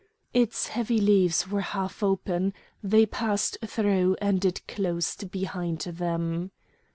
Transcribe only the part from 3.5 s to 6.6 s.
through, and it closed behind them.